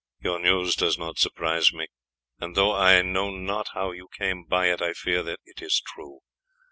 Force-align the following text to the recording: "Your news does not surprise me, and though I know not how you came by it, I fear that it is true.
"Your 0.19 0.39
news 0.39 0.73
does 0.75 0.97
not 0.97 1.19
surprise 1.19 1.71
me, 1.71 1.85
and 2.39 2.55
though 2.55 2.73
I 2.73 3.03
know 3.03 3.29
not 3.29 3.67
how 3.75 3.91
you 3.91 4.07
came 4.17 4.45
by 4.45 4.71
it, 4.71 4.81
I 4.81 4.93
fear 4.93 5.21
that 5.21 5.41
it 5.45 5.61
is 5.61 5.79
true. 5.79 6.21